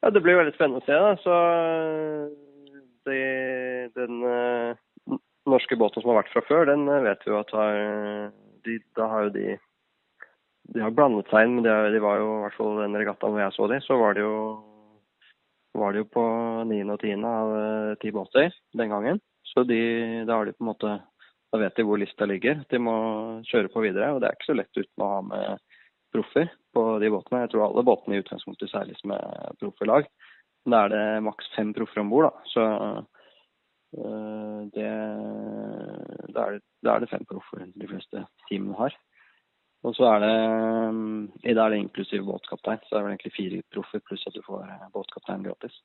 [0.00, 0.96] Ja, Det blir veldig spennende å se.
[0.96, 1.16] da.
[1.24, 1.34] Så
[3.10, 3.24] det,
[3.98, 5.18] Den uh,
[5.50, 7.80] norske båten som har vært fra før, den vet vi jo at har
[8.66, 9.58] de, Da har jo de
[10.70, 13.42] de har blandet seg inn, men de var jo i hvert fall den regattaen hvor
[13.42, 14.34] jeg så de, så var det jo
[15.74, 16.22] var de jo på
[16.68, 17.54] niende og tiende av
[18.02, 19.18] ti båter den gangen.
[19.46, 19.80] Så de,
[20.28, 20.92] da har de på en måte
[21.50, 22.62] da vet de hvor lista ligger.
[22.70, 22.94] De må
[23.48, 24.12] kjøre på videre.
[24.14, 25.64] Og det er ikke så lett uten å ha med
[26.14, 27.44] proffer på de båtene.
[27.44, 30.06] Jeg tror alle båtene i utgangspunktet seiles med profferlag.
[30.68, 32.50] Da er det maks fem proffer om bord, da.
[32.52, 32.64] Så
[33.96, 34.90] øh, det
[36.34, 38.96] da er, det, da er det fem proffer de fleste teamene har.
[39.80, 40.34] Og så er det
[41.48, 44.36] i dag er det inklusiv båtkaptein, så det er vel egentlig fire proffer pluss at
[44.36, 45.78] du får båtkaptein gratis.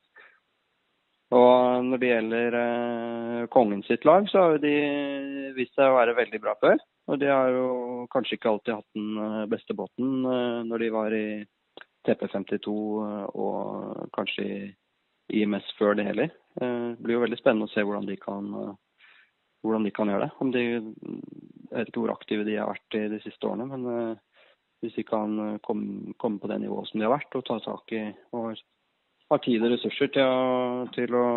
[1.34, 4.74] Og når det gjelder eh, kongen sitt lag, så har jo de
[5.56, 6.78] vist seg å være veldig bra før.
[7.10, 10.92] Og de har jo kanskje ikke alltid hatt den eh, beste båten eh, når de
[10.94, 11.26] var i
[12.06, 14.46] TP52 eh, og kanskje
[15.34, 16.30] IMS før det heller.
[16.60, 19.10] Eh, det blir jo veldig spennende å se hvordan de kan, eh,
[19.64, 20.30] hvordan de kan gjøre det.
[20.44, 24.16] Om de, jeg vet ikke hvor aktive de har vært de siste årene, men
[24.84, 27.94] hvis de kan komme, komme, på det nivået som de har vært og ta tak
[27.96, 28.02] i
[28.36, 28.58] og
[29.32, 31.28] har tid og ressurser til å, til å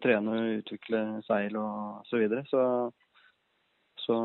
[0.00, 2.62] trene utvikle seil og så videre, så,
[4.00, 4.16] så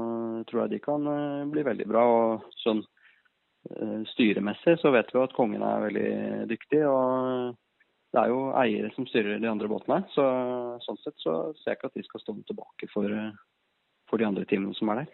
[0.48, 1.10] tror jeg de kan
[1.52, 2.06] bli veldig bra.
[2.08, 2.80] Og sånn
[4.14, 6.12] styremessig så vet vi at kongen er veldig
[6.50, 6.84] dyktig.
[6.88, 7.58] og
[8.10, 10.02] det er jo eiere som styrer de andre båtene.
[10.16, 10.26] Så
[10.86, 13.14] sånn sett så ser jeg ikke at de skal stå tilbake for,
[14.10, 15.12] for de andre teamene som er der.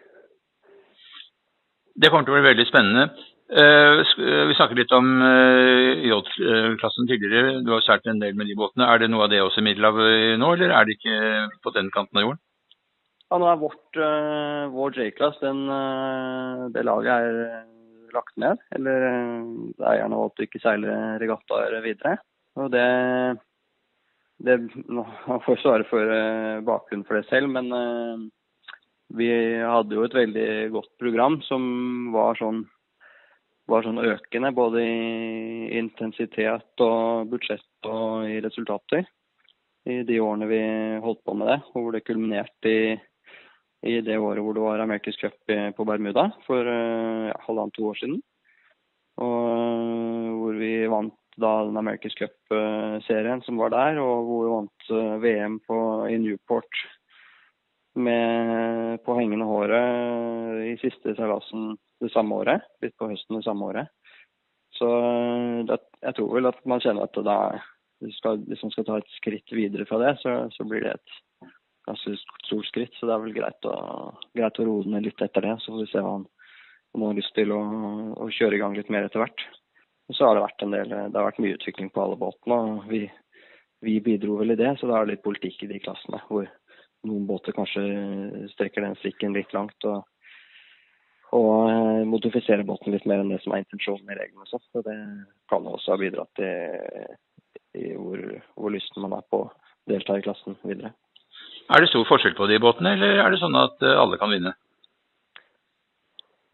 [1.96, 3.08] Det kommer til å bli veldig spennende.
[3.46, 4.00] Uh,
[4.48, 5.12] vi snakket litt om
[6.08, 7.60] J-klassen tidligere.
[7.66, 8.88] Du har seilt en del med de båtene.
[8.88, 11.20] Er det noe av det også i Middelhavet nå, eller er det ikke
[11.62, 12.42] på den kanten av jorden?
[13.26, 14.00] Ja, nå er vårt,
[14.72, 17.64] vår J-klass, det laget er
[18.16, 18.62] lagt ned.
[18.76, 19.04] Eller
[19.92, 22.16] eierne valgte ikke seile regattaer videre.
[22.56, 22.86] Og det,
[24.44, 24.56] det
[25.26, 26.16] Han får svare for
[26.66, 28.30] bakgrunnen for det selv, men
[29.16, 29.28] vi
[29.60, 31.68] hadde jo et veldig godt program som
[32.14, 32.64] var sånn
[33.66, 39.02] var sånn økende både i intensitet og budsjett og i resultater
[39.86, 40.60] i de årene vi
[41.02, 42.96] holdt på med det, og hvor det kulminerte i,
[43.84, 45.36] i det året hvor det var America's Cup
[45.76, 48.20] på Bermuda for ja, halvannet-to år siden.
[49.20, 55.22] Og hvor vi vant da den America's Cup-serien som var der, og hvor vi vant
[55.22, 56.84] VM på, i Newport
[57.96, 62.64] med på hengende håret i siste seilasen det samme året.
[62.84, 63.92] Litt på høsten det samme året.
[64.76, 64.88] Så
[65.68, 67.38] det, jeg tror vel at man kjenner at da,
[68.04, 68.20] hvis
[68.62, 71.14] man skal ta et skritt videre fra det, så, så, blir det et
[71.86, 72.96] ganske stort skritt.
[72.96, 73.76] Så det er vel greit å,
[74.36, 75.54] greit å roe ned litt etter det.
[75.62, 76.26] Så får vi se hva han,
[76.94, 77.60] om han har lyst til å,
[78.16, 79.46] å, kjøre i gang litt mer etter hvert.
[80.06, 82.58] Og så har det vært en del, det har vært mye utvikling på alle båtene.
[82.58, 83.06] og vi,
[83.84, 86.22] vi bidro vel i det, så det er litt politikk i de klassene.
[86.28, 86.46] hvor
[87.06, 87.82] noen båter kanskje
[88.54, 89.78] strekker den strikken litt langt.
[89.84, 90.04] og
[91.34, 94.46] og eh, modifisere båten litt mer enn det som er intensjonen i reglene.
[94.46, 94.94] Så det
[95.50, 98.22] kan også ha bidratt til hvor,
[98.54, 99.50] hvor lysten man er på å
[99.90, 100.92] delta i klassen videre.
[101.66, 104.30] Er det stor forskjell på de båtene, eller er det sånn at eh, alle kan
[104.30, 104.52] vinne?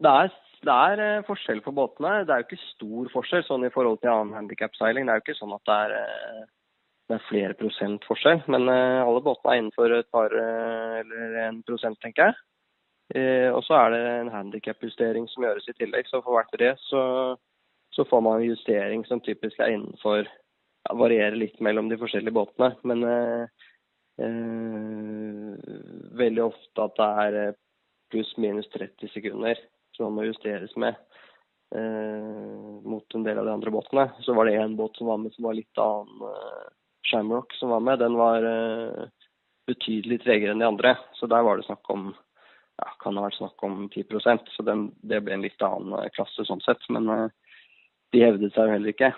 [0.03, 0.31] Det er,
[0.65, 2.23] det er eh, forskjell på båtene.
[2.27, 5.05] Det er jo ikke stor forskjell sånn i forhold til annen handikapseiling.
[5.05, 6.47] Det er jo ikke sånn at det er,
[7.11, 8.41] det er flere prosent forskjell.
[8.49, 12.41] Men alle båtene er innenfor et par eller en prosent, tenker jeg.
[13.15, 16.07] Eh, og så er det en handikapjustering som gjøres i tillegg.
[16.09, 17.03] Så for hvert det så,
[17.93, 22.35] så, får man en justering som typisk er innenfor ja, Varierer litt mellom de forskjellige
[22.35, 22.73] båtene.
[22.87, 23.71] Men eh, eh,
[26.17, 27.55] veldig ofte at det er eh,
[28.13, 29.59] pluss-minus 30 sekunder
[29.97, 30.97] som må justeres med.
[31.75, 34.07] Eh, mot en del av de andre båtene.
[34.21, 36.21] Så var det én båt som var med som var litt annen.
[36.29, 36.71] Eh,
[37.03, 39.07] Shamrock som var med, den var eh,
[39.67, 40.95] betydelig tregere enn de andre.
[41.17, 44.87] Så der var det snakk om ja, kan ha vært snakk om 10% så den,
[45.01, 46.85] det ble en litt annen eh, klasse sånn sett.
[46.93, 47.09] Men
[48.13, 49.11] de hevdet seg jo heller ikke.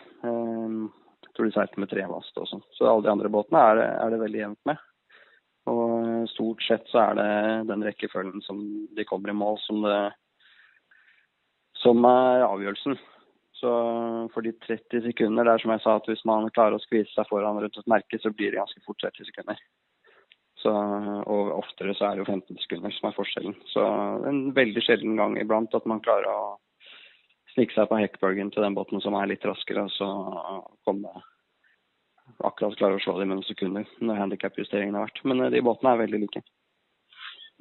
[1.35, 2.63] Tror de seilte med tremast og sånn.
[2.77, 4.83] Så alle de andre båtene er, er, det veldig jevnt med.
[5.71, 7.31] Og stort sett så er det
[7.71, 8.61] den rekkefølgen som
[8.95, 10.95] de kommer i mål, som, det,
[11.81, 12.99] som er avgjørelsen.
[13.55, 13.71] Så
[14.33, 17.27] for de 30 sekunder der, som jeg sa, at hvis man klarer å skvise seg
[17.29, 19.59] foran rundt et merke, så blir det ganske fort 30 sekunder.
[20.59, 23.55] Så, og oftere så er det jo 15 sekunder som er forskjellen.
[23.71, 23.83] Så
[24.29, 26.55] en veldig sjelden gang iblant at man klarer å
[27.55, 30.09] snike seg på hekkbølgen til den båten som er litt raskere, og så
[30.87, 31.13] komme
[32.43, 35.23] akkurat klare å slå dem med noen sekunder når handikap-justeringen har vært.
[35.27, 36.43] Men eh, de båtene er veldig like.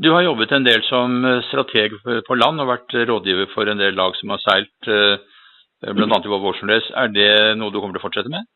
[0.03, 1.21] Du har jobbet en del som
[1.53, 5.23] strateg på land og vært rådgiver for en del lag som har seilt uh,
[5.87, 6.19] bl.a.
[6.19, 6.91] i Volvo Ocean Race.
[6.99, 7.29] Er det
[7.61, 8.49] noe du kommer til å fortsette med?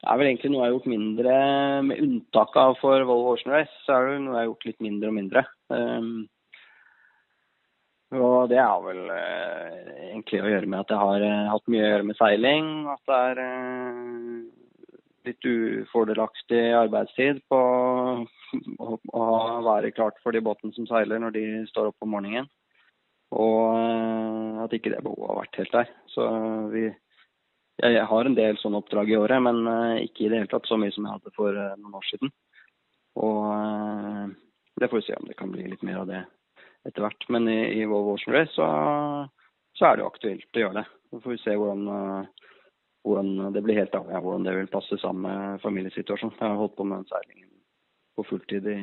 [0.00, 1.34] Det er vel egentlig noe jeg har gjort mindre,
[1.86, 3.76] med unntak av for Volvo Ocean Race.
[3.84, 5.44] Så er det noe jeg har gjort litt mindre og mindre.
[5.68, 6.08] Um,
[8.12, 11.84] og det har vel uh, egentlig å gjøre med at jeg har uh, hatt mye
[11.84, 12.70] å gjøre med seiling.
[12.92, 14.96] At det er uh,
[15.28, 17.60] litt ufordelaktig arbeidstid på
[19.16, 22.50] å være klart for de båtene som seiler når de står opp om morgenen.
[23.32, 25.92] Og at ikke det behovet har vært helt der.
[26.12, 26.26] Så
[26.74, 26.90] vi
[27.82, 30.68] jeg har en del sånne oppdrag i året, men eh, ikke i det hele tatt
[30.68, 32.32] så mye som jeg hadde for eh, noen år siden.
[33.22, 34.26] Og eh,
[34.78, 36.22] det får vi se om det kan bli litt mer av det
[36.88, 37.26] etter hvert.
[37.34, 38.66] Men i, i Volvo Ocean Race så,
[39.76, 40.86] så, er det jo aktuelt å gjøre det.
[41.10, 42.28] Så får vi se hvordan,
[43.06, 46.38] hvordan det blir helt avhengig av hvordan det vil passe sammen med familiesituasjonen.
[46.38, 47.50] Jeg har holdt på med den seilingen
[48.16, 48.80] på fulltid i,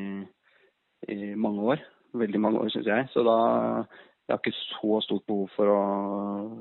[1.13, 1.83] i mange år.
[2.19, 3.09] Veldig mange år, syns jeg.
[3.13, 3.37] Så da
[4.29, 5.83] jeg har ikke så stort behov for å,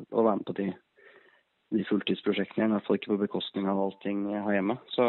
[0.09, 0.70] å være med på de
[1.74, 2.68] de fulltidsprosjektene.
[2.68, 4.79] I hvert fall ikke på bekostning av allting jeg har hjemme.
[4.94, 5.07] Så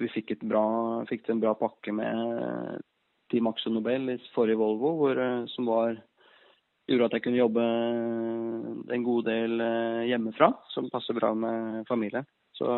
[0.00, 0.64] vi fikk, bra,
[1.10, 2.82] fikk en bra pakke med
[3.30, 5.96] Team Axel Nobel i forrige Volvo, hvor, eh, som var,
[6.86, 7.64] gjorde at jeg kunne jobbe
[8.94, 12.26] en god del eh, hjemmefra, som passer bra med familien.
[12.56, 12.68] Så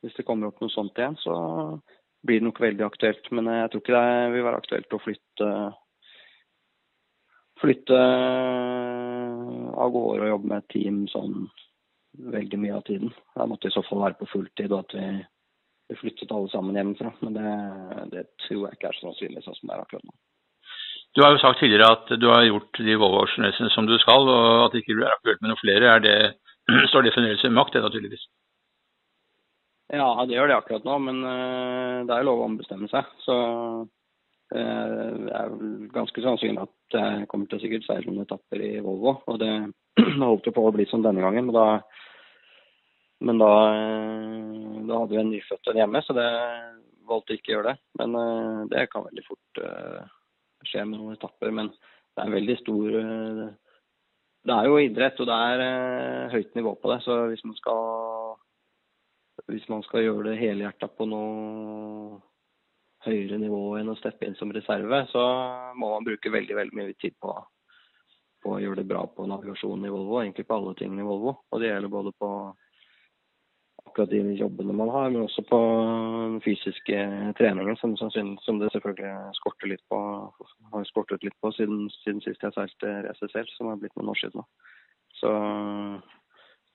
[0.00, 1.34] hvis det kommer opp noe sånt igjen, så
[2.26, 3.30] blir det nok veldig aktuelt.
[3.34, 5.50] Men jeg tror ikke det vil være aktuelt å flytte,
[7.60, 7.98] flytte
[9.80, 11.42] av gårde og jobbe med et team sånn
[12.30, 13.12] veldig mye av tiden.
[13.36, 15.06] Da måtte i så fall være på fulltid, og at vi
[15.98, 17.12] flyttet alle sammen hjemmefra.
[17.24, 17.54] Men det,
[18.14, 20.14] det, tror jeg ikke er så sannsynlig sånn som det er akkurat nå.
[21.16, 24.66] Du har jo sagt tidligere at du har gjort de Volvo-årsracene som du skal, og
[24.66, 25.94] at det ikke er aktuelt med noen flere.
[25.96, 26.18] Er det,
[26.92, 28.28] står det fremdeles ved makt, det naturligvis?
[29.90, 33.08] Ja, det gjør det akkurat nå, men uh, det er lov å ombestemme seg.
[33.24, 33.34] Så
[34.50, 35.52] Eh, det er
[35.94, 39.20] ganske sannsynlig at jeg kommer til å sikkert seile noen etapper i Volvo.
[39.30, 39.52] Og det
[40.18, 41.66] holdt jo på å bli sånn denne gangen, men da,
[43.26, 44.49] men da, eh,
[44.90, 46.28] da hadde vi en nyfødt hjemme, så det
[47.10, 47.82] valgte ikke å gjøre det.
[48.02, 49.64] Men uh, det kan veldig fort
[50.68, 51.52] skje med noen etapper.
[51.56, 52.96] Men det er veldig stor
[54.40, 56.98] Det er jo idrett, og det er høyt nivå på det.
[57.04, 58.36] Så hvis man skal,
[59.52, 62.20] hvis man skal gjøre det helhjerta på noe
[63.06, 65.22] høyere nivå enn å steppe inn som reserve, så
[65.78, 67.32] må man bruke veldig veldig mye tid på,
[68.44, 71.36] på å gjøre det bra på navigasjonen i Volvo, egentlig på alle tingene i Volvo.
[71.50, 72.30] Og det gjelder både på
[73.86, 77.00] akkurat de jobbene man har, men også på den fysiske
[77.38, 79.98] treningen, som, som det selvfølgelig skorter litt på,
[80.74, 84.12] har skortet litt på siden, siden sist jeg seilte racet selv, som har blitt noen
[84.14, 84.46] år siden.
[85.20, 85.34] Så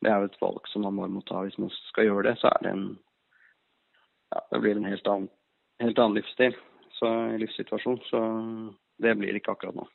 [0.03, 1.45] det er jo et valg som man må ta.
[1.45, 2.85] Hvis man skal gjøre det, så er det en
[4.33, 5.31] ja, det blir en helt annen
[5.83, 6.55] helt annen livsstil,
[6.99, 7.99] så, livssituasjon.
[8.09, 8.23] Så
[9.03, 9.87] det blir det ikke akkurat nå.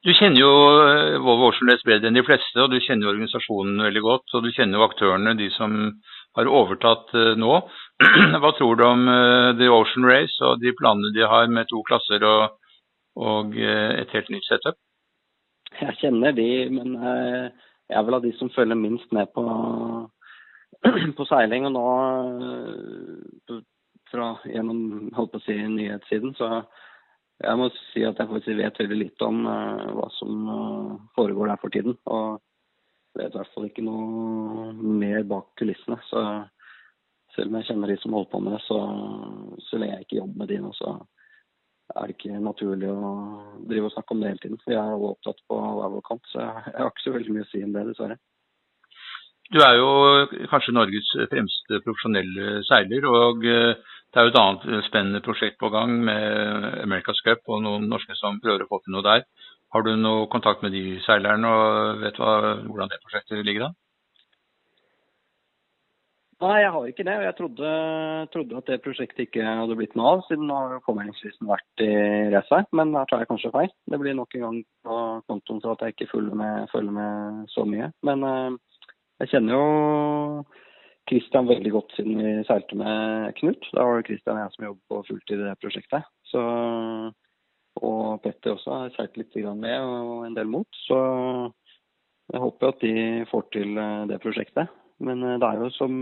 [0.00, 3.82] Du kjenner jo eh, Volvo Oceanless bedre enn de fleste, og du kjenner jo organisasjonen
[3.84, 4.36] veldig godt.
[4.36, 5.76] Og du kjenner jo aktørene, de som
[6.38, 7.56] har overtatt uh, nå.
[8.42, 11.82] Hva tror du om uh, The Ocean Race og de planene de har med to
[11.88, 12.56] klasser og,
[13.18, 14.78] og uh, et helt nytt setup?
[15.80, 19.44] Jeg kjenner de, men jeg er vel av de som følger minst med på,
[21.18, 21.68] på seiling.
[21.70, 23.60] Og nå
[24.10, 26.34] fra gjennom holdt på å si, nyhetssiden.
[26.34, 26.48] Så
[27.38, 30.50] jeg må si at jeg faktisk vet veldig litt om hva som
[31.14, 31.94] foregår der for tiden.
[32.10, 32.42] Og
[33.18, 35.98] vet i hvert fall ikke noe mer bak kulissene.
[36.08, 36.24] Så
[37.34, 38.78] selv om jeg kjenner de som holder på med det, så,
[39.68, 40.96] så lenge jeg ikke jobber med de nå, så
[41.90, 43.12] er det ikke naturlig å
[43.70, 44.60] drive og snakke om det hele tiden.
[44.62, 47.36] For jeg er jo opptatt på hver vår kant, så jeg har ikke så veldig
[47.36, 48.18] mye å si om det, dessverre.
[49.50, 49.88] Du er jo
[50.52, 53.72] kanskje Norges fremste profesjonelle seiler, og eh,
[54.10, 58.14] det er jo et annet spennende prosjekt på gang med America's Cup og noen norske
[58.18, 59.26] som prøver å få til noe der.
[59.70, 62.32] Har du noe kontakt med de seilerne og vet hva,
[62.66, 63.78] hvordan det prosjektet ligger an?
[66.40, 67.14] Nei, jeg har ikke det.
[67.18, 67.70] og Jeg trodde,
[68.32, 71.90] trodde, at det prosjektet ikke hadde blitt noe av, siden nå har påmeldingsfristen vært i
[72.32, 73.68] race Men da tar jeg kanskje feil.
[73.92, 74.56] Det blir nok en gang
[74.88, 74.96] på
[75.28, 77.90] kontoen så at jeg ikke følger med, følger med så mye.
[78.08, 78.56] Men uh,
[79.20, 79.66] jeg kjenner jo
[81.10, 83.68] Kristian veldig godt siden vi seilte med Knut.
[83.76, 86.08] Da var det Kristian og jeg som jobbet på fulltid i det prosjektet.
[86.32, 86.40] Så,
[87.78, 90.68] og Petter også har seilt litt med og en del mot.
[90.86, 90.98] Så
[92.30, 92.94] jeg håper at de
[93.30, 94.72] får til eh, det prosjektet.
[94.98, 95.94] Men eh, det er jo som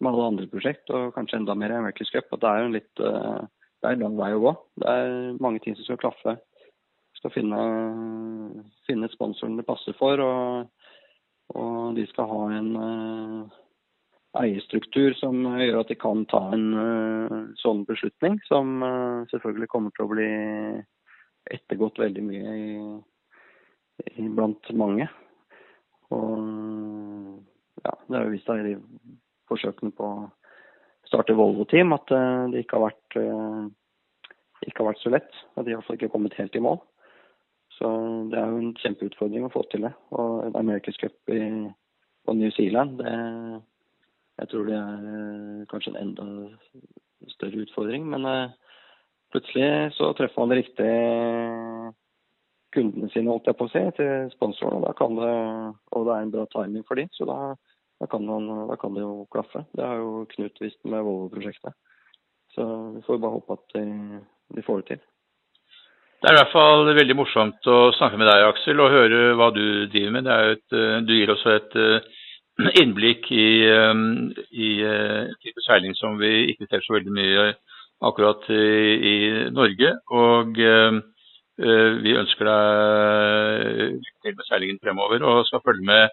[0.00, 2.76] med alle andre prosjekt, og kanskje enda mer i America's Cup, at det er en
[2.76, 3.40] litt eh,
[3.80, 4.52] det er en lang vei å gå.
[4.80, 6.36] Det er mange ting som skal klaffe.
[7.16, 7.60] Skal finne,
[8.88, 10.20] finne sponsoren det passer for.
[10.20, 10.68] og
[11.50, 12.68] og de skal ha en
[14.38, 19.94] eierstruktur som gjør at de kan ta en uh, sånn beslutning, som uh, selvfølgelig kommer
[19.96, 20.28] til å bli
[21.50, 22.74] ettergått veldig mye i,
[24.22, 25.08] i blant mange.
[26.14, 28.76] Og ja, det har jo vist i
[29.50, 30.28] forsøkene på å
[31.10, 32.12] starte Volvo-team at
[32.52, 33.16] det ikke har vært
[34.66, 35.38] ikke har vært så lett.
[35.56, 36.80] At de har ikke kommet helt i mål.
[37.78, 37.88] Så
[38.30, 39.92] det er jo en kjempeutfordring å få til det.
[40.12, 41.40] Og en America's Cup i,
[42.26, 43.14] på New Zealand, det,
[44.40, 46.26] jeg tror det er eh, kanskje en enda
[47.34, 48.06] større utfordring.
[48.08, 48.52] Men eh,
[49.34, 51.92] plutselig så treffer man de riktige
[52.74, 54.84] kundene sine, holdt jeg på å si, til sponsorene.
[54.86, 55.34] Da kan det,
[55.92, 57.38] og det er en bra timing for dem, så da,
[58.00, 59.64] da, kan man, da, kan det jo klaffe.
[59.76, 61.76] Det har jo Knut visst med Volvo-prosjektet.
[62.54, 62.66] Så
[62.96, 63.84] vi får bare håpe at de,
[64.56, 65.04] de får det til.
[66.20, 69.52] Det er i hvert fall veldig morsomt å snakke med deg, Aksel, og høre hva
[69.56, 70.32] du driver med.
[70.54, 71.78] Et, eh, du gir også et
[72.80, 74.02] innblikk i, eh,
[74.50, 74.70] i
[75.42, 77.50] type seiling som vi ikke ser så veldig mye
[78.02, 78.64] akkurat i,
[79.12, 79.16] i
[79.52, 79.92] Norge.
[80.10, 80.56] Og
[82.00, 86.08] vi ønsker deg lykke til med seilingen fremover og skal følge med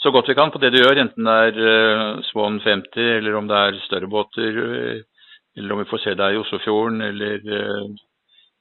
[0.00, 1.34] så godt vi kan på det du gjør, enten det
[1.66, 4.58] er Swan 50 eller om det er større båter,
[5.56, 7.44] eller om vi får se deg i Oslofjorden eller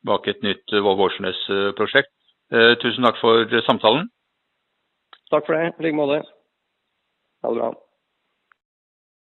[0.06, 2.12] bak et nytt Volvo Årsnes-prosjekt.
[2.54, 4.10] Eh, tusen takk for samtalen.
[5.32, 5.74] Takk for det.
[5.80, 6.22] I like måte.
[7.46, 7.85] Ha det bra.